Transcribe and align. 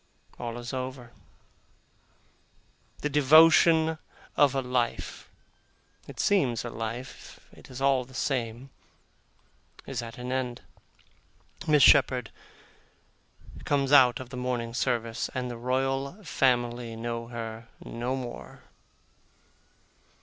All 0.39 0.57
is 0.57 0.73
over. 0.73 1.11
The 3.01 3.07
devotion 3.11 3.99
of 4.35 4.55
a 4.55 4.61
life 4.63 5.29
it 6.07 6.19
seems 6.19 6.65
a 6.65 6.71
life, 6.71 7.39
it 7.53 7.69
is 7.69 7.83
all 7.83 8.03
the 8.03 8.15
same 8.15 8.71
is 9.85 10.01
at 10.01 10.17
an 10.17 10.31
end; 10.31 10.61
Miss 11.67 11.83
Shepherd 11.83 12.31
comes 13.63 13.91
out 13.91 14.19
of 14.19 14.31
the 14.31 14.37
morning 14.37 14.73
service, 14.73 15.29
and 15.35 15.51
the 15.51 15.55
Royal 15.57 16.23
Family 16.23 16.95
know 16.95 17.27
her 17.27 17.67
no 17.85 18.15
more. 18.15 18.63